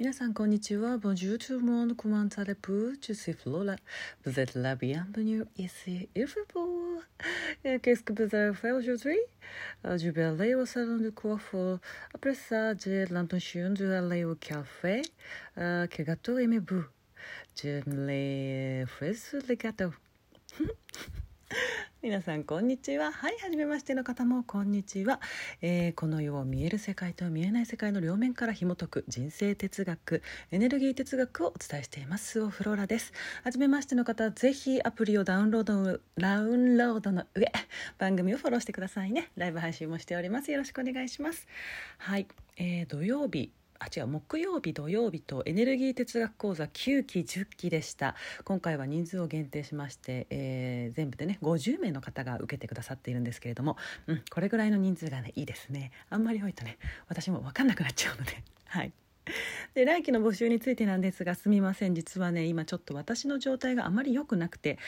[0.00, 0.98] 皆さんこんにちは。
[0.98, 1.96] Bonjour tout le monde.
[1.96, 2.96] Comment allez-vous?
[3.00, 3.76] Je suis Flora.
[4.24, 6.08] Vous êtes la bienvenue ici.
[6.14, 7.00] Il fait beau.
[7.62, 9.18] Qu'est-ce que vous avez fait aujourd'hui?
[9.84, 11.78] Je vais aller au salon de coiffure.
[12.12, 15.00] Après ça, j'ai l'intention d'aller au café.
[15.54, 16.84] Quel gâteau aimez-vous?
[17.54, 19.94] J'aime les fraises, les gâteaux.
[22.03, 23.11] 皆さんこんにちは。
[23.11, 25.21] はい初めましての方もこんにちは、
[25.61, 32.41] えー、この世を見える世界と見えない世界の両面から紐解く人生哲学エネルギー哲学をお伝えしています。
[32.41, 33.13] オフローラです。
[33.43, 37.51] 初めましての方ぜひアプリをダウンロードダウンロードの上
[37.99, 39.29] 番組をフォローしてくださいね。
[39.35, 40.51] ライブ配信もしております。
[40.51, 41.47] よろしくお願いします。
[41.99, 42.25] はい、
[42.57, 43.51] えー、土曜日。
[43.81, 48.15] あ違う木曜日土曜日とエネルギー哲学講座9期10期でした。
[48.43, 55.91] 今回は人数を限定しまして、えー、全部でね50名の方が受けてくださっているんですけれども、うん、これぐらいの人数がねいいですね。
[56.11, 56.77] あんまり多いとね
[57.07, 58.43] 私も分かんなくなっちゃうので。
[58.67, 58.93] はい。
[59.73, 61.95] で来期の募集についてなんですがすみません。
[61.95, 64.79] 実はね今ちょっと私の状態があまり良くなくて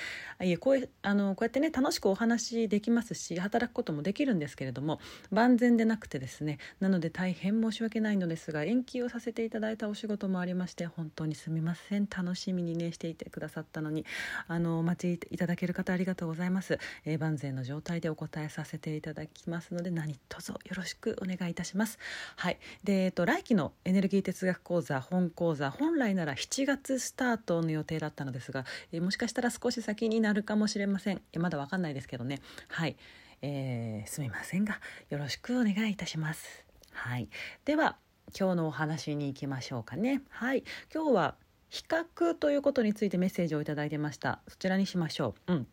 [0.42, 5.00] いえこうあのこうやってね楽しくお話できますし働くこともできるんですけれども
[5.31, 12.08] 万全でなくてですねなので大変申し訳ないのですが延期をさせていただいたお仕事もありまして本当にすみません。
[12.09, 14.06] 楽しみにねしていてくださったのに
[14.48, 22.00] あのお待ちいただける方ありがとうございます、えー、万全の状態でお答えさせていただきますので何卒よろしくお願いいたします。
[22.36, 22.59] はい。
[22.84, 32.96] でえっと来期のエネルギー哲学講座本講座本来なら7月スタートの予定だったのですが、えもしかしたら少し先になるかもしれません、えまだわかんないですけどねはい、
[33.42, 34.80] えー、すみませんが
[35.10, 37.28] よろしくお願いいたしますはい
[37.66, 37.98] では
[38.38, 40.64] 今日のお話に行きましょうかねはい
[40.94, 41.36] 今日は
[41.70, 45.68] 比較ということについてメッセージを頂いてましたそちらにしましょううん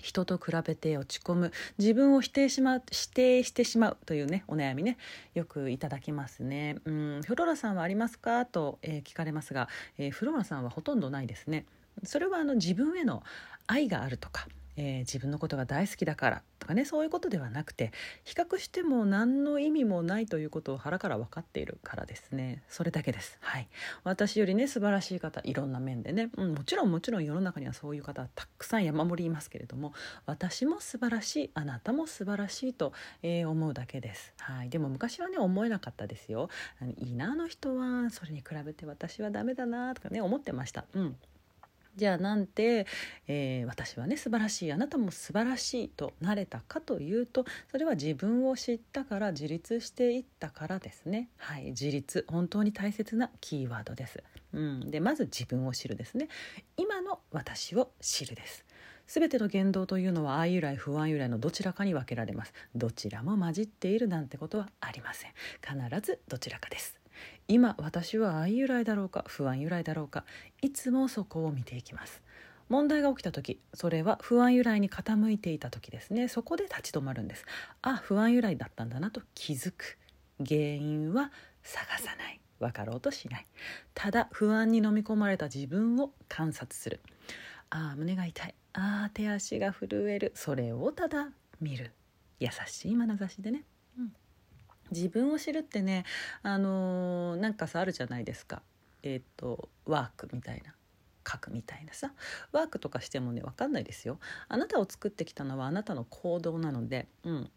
[0.00, 1.52] 人と比べて落ち込む。
[1.78, 4.98] 自分を否定しま否定してしまうというねお悩みね
[5.34, 6.76] よくいただきますね。
[6.84, 8.44] うんフローラさんはありますか？
[8.46, 11.64] と、えー、聞かれますが、えー、フローラさんはほとんどないですね。
[12.02, 13.22] それはあの自分への
[13.66, 17.92] 愛があるとかえー、自分のことが大好きだからとかねそういうことではなくて
[18.24, 22.62] 比較しても何の意味もないということを腹から分かっているからですね。
[22.68, 23.38] それだけです。
[23.40, 23.68] はい。
[24.02, 29.92] 私よりね素晴らしい方いろんな面でね、うん、もちろんもちろん世の中にはそういう方たくさん山盛りいますけれども
[30.26, 34.34] 私も素晴らしいあなたも素晴らしいと、えー、思うだけです。
[34.38, 34.70] はい。
[34.70, 36.48] でも昔はね思えなかったですよ。
[36.98, 38.10] いいなあの人は。
[38.10, 40.84] それに比べて私はダメだなとかね思ってました。
[40.94, 41.16] うん。
[41.96, 42.86] じゃあなんて、
[43.28, 51.28] えー、私はね素晴らしいあなたも素晴らしいとなれたかというとそれは自分を知ったから自立していったからですね。
[51.36, 52.24] はい自立。
[52.28, 54.22] 本当に大切なキーワードです、
[54.52, 56.28] うん、でまず自分を知るですね。
[56.76, 58.64] 今の私を知るです。
[59.06, 62.52] 全ての言動というのは愛由来不安由来のどちらかに分けられます。
[62.74, 65.32] どちらも混じっているなんてことはありません。
[65.60, 67.03] 必ずどちらかです。
[67.48, 70.24] 今私は愛由来だろうか不安由来だろうか
[70.62, 72.22] いつもそこを見ていきます。
[72.68, 76.28] 問題が起きた時それは不安由来に傾いていた時ですね。
[76.28, 77.44] そこで立ち止まるんです。
[77.82, 79.98] あ不安由来だったんだなと気づく。
[80.44, 81.30] 原因は
[81.62, 82.40] 探さない。
[82.60, 83.46] 分かろうとしない。
[83.94, 87.00] ただ不安に飲み込まれた自分を観察する。
[87.70, 88.54] ああ胸が痛い。
[88.72, 90.32] ああ手足が震える。
[90.34, 91.28] それをただ
[91.60, 91.92] 見る。
[92.40, 93.64] 優しい眼差しでね。
[94.90, 96.04] 自分を知るってね
[96.42, 98.62] あのー、なんかさあるじゃないですか。
[99.02, 100.74] えっ、ー、とワークみたいな。
[101.26, 102.12] 書くみたいなさ。
[102.52, 104.18] ワークとかしてもね分かんないですよ。
[104.48, 107.50] あなたを作ってきたのはあなたの行動なので、うん、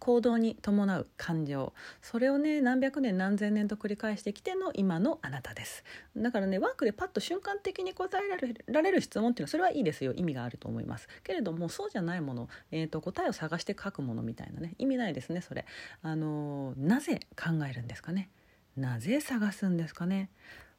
[0.00, 1.72] 行動に伴う感情。
[2.02, 5.84] それをね何百年何千年と繰り返してきての今のあなたです。
[6.16, 10.12] だからねワークでパッと瞬間的に答えられられる質問っていうのはそれはいいですよ。
[10.14, 11.06] 意味があると思います。
[11.22, 15.64] けれどもそうじゃないもの、えーと、答えを探して書くものみたいなね意味ないですねそれ。
[16.02, 18.30] あのー、なぜ考えるんですかね？
[18.76, 20.30] なぜ探すんですかね？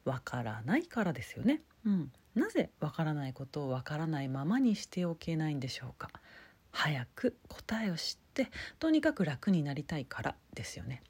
[0.04, 1.62] わからないからですよね。
[1.86, 2.12] うん。
[2.34, 6.10] なぜわからないことをわからないままにしておけないんでしょうか？
[6.72, 11.02] 早く答えを知ってとにかく楽になりたいからですよね。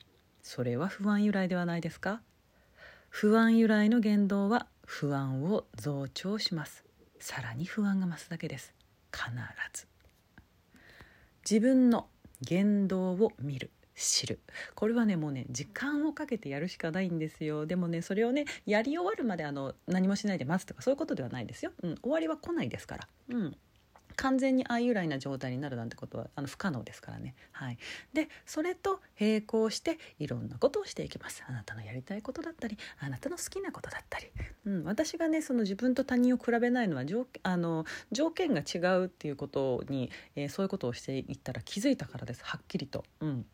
[0.43, 2.21] それは不安由来ではないですか？
[3.09, 6.85] 不安由来の言動は不安を増長します。
[7.21, 8.75] さらに不安が増すだけです。
[9.13, 9.31] 必
[9.73, 9.87] ず。
[11.49, 12.09] 自分の
[12.41, 13.71] 言動を見る。
[13.95, 14.41] 知る。
[14.75, 17.67] これはねもうね時間をかけてやるしかないんですよ。
[17.67, 23.57] でもねそれをねやり終わるまであの何もしないで待つとかそういうことではないですよ、うん、終わりは来ないですから、うん、
[24.17, 27.35] 完全に愛由来な状態になるなんてことはあの不可能ですからね。
[27.53, 27.79] はい、
[28.13, 31.45] でそれと並行していろんなことをしていきます。
[31.49, 34.27] あなたのやりたいことだったりあなたの好きなことだったり、
[34.67, 42.45] うん、私がねその自分と他人を比べないのは条あの条件が違うっていうことに、えー、そういうことをしていったら気づいたからです。
[42.45, 43.05] はっきりと。
[43.21, 43.47] うん。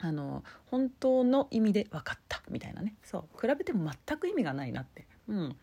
[0.00, 2.94] あの本当の意味で分かったみたいなね。
[3.02, 3.40] そう。
[3.40, 5.56] 比べても全く意味がないなって、うん、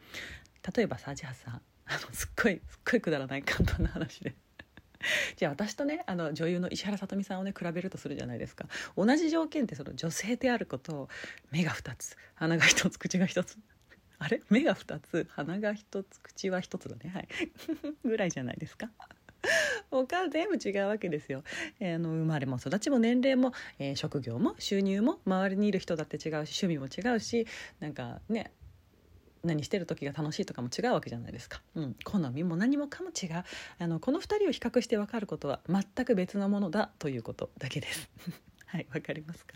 [0.76, 4.36] 例えばさじゃあさあのすっごいすっごいくだらない簡単な話で。
[5.38, 8.68] じゃあ私とねあの女優の石原さとみさんをね比べるとするじゃないですか。
[8.96, 11.10] 同じ条件ってその女性であること
[11.52, 13.58] 目が2つ鼻が1つ口が1つ。
[14.18, 14.42] あれ？
[14.50, 17.12] 目が2つ鼻が1つ口は1つだね。
[17.14, 17.28] はい。
[18.04, 18.90] ぐらいじゃないですか。
[19.92, 21.44] 他全部違うわけですよ、
[21.80, 27.48] えー、あの生まれも育ちも年齢も、えー、職業も収入も周りにいる人だって違うし趣味も違うし
[27.80, 28.52] なんかね
[29.46, 33.44] 何してる時が楽しいとかも違うわけじゃないですか、うん、好みも何もかも違う。
[33.80, 38.10] あのこの2人を比較して分かることは全く別のものだということだけです。
[38.66, 39.54] はい分かりますか？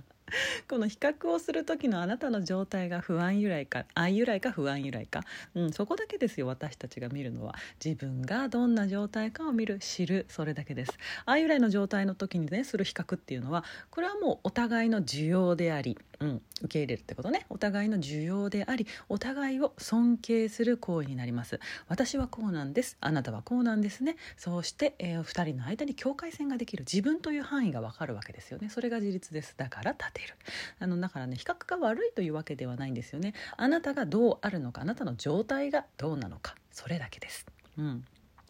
[0.67, 5.23] この比較をする時のあなたの状態が不安由来か愛由来か不安由来か、
[5.55, 7.55] うん、そこだけですよ私たちが見るのは。
[7.83, 10.93] 自分がどんな状態かを見る知るそれだけです。
[11.25, 17.45] 愛由来の状態の時にねする比較っていうのはこれはもうお互いの需要であり、うん、受け入れるってことね。
[17.49, 21.59] お互いの需要でありお互いを尊敬する行為になります。
[21.87, 22.97] 私はこうなんです。
[22.99, 24.17] あなたはこうなんですね。
[24.35, 26.83] そうして、えー、2人の間に境界線ができる。
[26.83, 28.69] 自分という範囲がわかるわけですよね。
[28.69, 29.53] それが自立です。
[29.55, 30.35] だから立てる。
[30.79, 33.33] あのだからね比較が悪いというわけではないんですよね。
[33.55, 36.55] あなたがどうあるのかあなたの状態がどうなのか。
[36.71, 37.45] それだけです。
[37.77, 38.05] うん。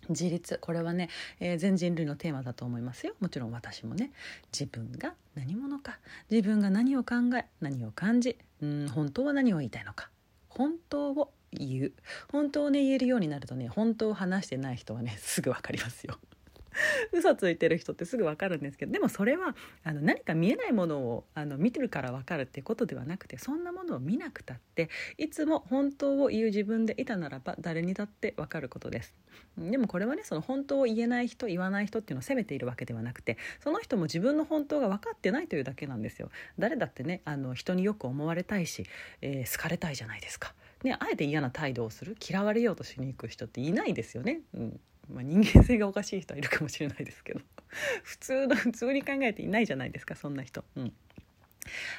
[0.10, 0.58] 自立。
[0.60, 1.10] これはね、
[1.40, 3.14] えー、全人類のテーマだと思いますよ。
[3.20, 4.12] もちろん私もね。
[4.52, 6.00] 自分が何者か。
[6.30, 10.10] 自分が何を考え何を感じうん本当は何を言いたいのか。
[10.50, 11.94] 本当を言う。
[12.32, 16.18] 本当をね言えるようになるとね本当を話してない人はねすぐ分かりますよ。
[17.12, 29.14] 嘘ついてる人ってすぐ分かるんですけどでもそれはあの何か見えないものをあの見てるから分かるっていうことではなくてそんなものを見なくたっていつも本当を言う自分でいたならば誰にだって分かることです。
[29.58, 36.30] でもこれはねその本当を言えない人言わない人っていうのを責めているわけではなくてその人も自分の本当が分かってないというだけなんですよ。
[36.58, 38.86] 誰だってねあの人によく思われたいし、
[39.22, 40.54] えー、好かれたいじゃないですか。
[40.84, 44.42] ね、あえて嫌な態度をする嫌われようとしに行く人っていないですよね。
[44.54, 47.42] うんまあ、人間性がおかしい人はいるかもしれないですけど
[48.04, 50.64] 普通の普通に考えていないじゃないですかそんな人。
[50.76, 50.94] うん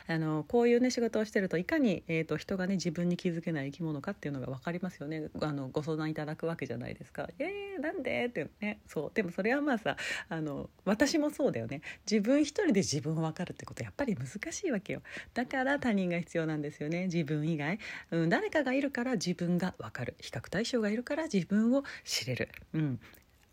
[0.07, 5.29] あのこういうね仕事をしてるといかに、えーと、人がね自分に気づけない生き物かっていうのが分かりますよね。
[5.41, 7.29] あのご相談いただくわけじゃないですか。
[7.39, 8.27] えー、なんで？
[8.27, 9.11] ってねそう。
[9.15, 9.97] でもそれはまあさ
[10.29, 11.83] あの私もそうだよね。
[12.11, 15.03] 自分一人で自分を分かるってことやっぱり難しいわけよ。
[15.35, 17.05] だから他人が必要なんですよね。
[17.05, 17.79] 自分以外、
[18.11, 20.15] うん、誰かがいるから自分が分かる。
[20.19, 23.01] 比較対象がいるから自分を知れる、うん、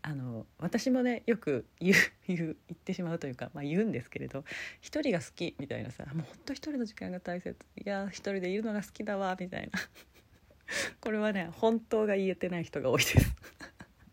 [0.08, 1.96] あの私もねよく 言う
[2.26, 4.42] 言ってしまうというか、まあ、言うんですけれど
[4.80, 7.54] 一人が好きみたいなさもうほんと一人の時間が大切。
[7.76, 9.78] いや一人でいるのが好きだわみたいな。
[11.00, 13.36] これはね本当が言えてない人が多いです。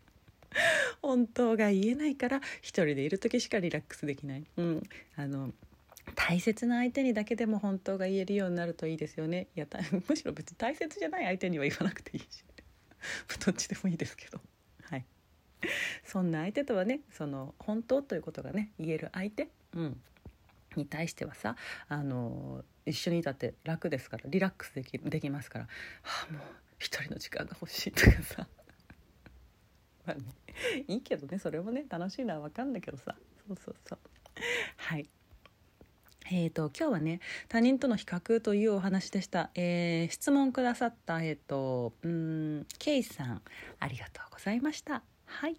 [1.00, 4.82] 本当が言えないから一人でいる時しかリラックスできない、うん、
[5.14, 5.52] あの
[6.14, 9.48] 大切な相手にだけでも本当が言えるようになるといいですよね。
[9.56, 9.66] いや
[10.08, 12.44] むしろ別に大切じゃない相手には言わなくていいし。
[13.44, 14.40] どっちでもいいですけど。
[16.04, 20.00] そんな相手とはねその本当ということがね言える相手、うん、
[20.76, 21.56] に対してはさ
[21.88, 25.64] あの一緒にいたって楽ですからリラックスできできますから、
[26.02, 26.42] はあ、もう
[26.78, 28.48] 一人の時間が欲しいとかさ。
[30.06, 30.22] まあね
[30.86, 33.16] いいけどねそれもね楽しいのは分かんだけどさ。
[33.46, 33.98] そうそうそう。
[34.76, 35.08] はい。
[36.28, 43.42] えーと、今日はね他人との比較というお話でした、えー、質問くださった、えーと、うんケイさん
[43.78, 45.56] ありがとうございましたはい。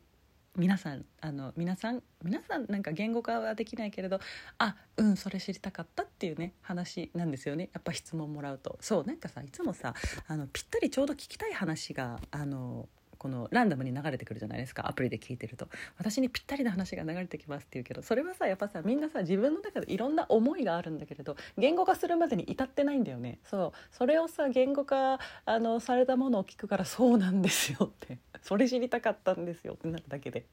[0.56, 4.20] 皆さんあの皆さん皆さんなんか言語化はできないけれど
[4.58, 7.70] あうんそれ知りたかったっていうね話なんですよね。
[7.74, 8.78] やっぱ質問もらうと。
[8.82, 9.94] そうなんかさいつもさ
[10.28, 14.88] あのぴったりちょうど聞きたい話があのこのランダムに流れてくるじゃないですか。
[14.88, 15.68] アプリで聞いてると。
[15.98, 23.40] 私にぴったりな話が流れてきますって言うけどそれはさやっぱさみんなさ自分の中でいろんな思いがあるんだけれど言語化するまでに至ってないんだよね。
[23.44, 23.96] そう。
[23.96, 28.18] それをさ言語化あのされたものを聞くからそうなんですよって。
[28.48, 30.46] それ知りたかったんですよってなるだけで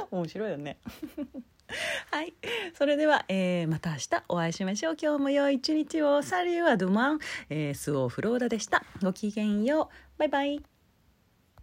[0.10, 0.78] 面白いよね
[2.10, 2.34] はい。
[2.74, 4.96] それでは、えー、また明日お会いしましょう。
[5.00, 6.20] 今日も良い一日を。
[6.22, 7.18] サリューアドマン、
[7.48, 8.82] えー、スオーフローダでした。
[9.00, 10.18] ごきげんよう。
[10.18, 10.79] バイバイ。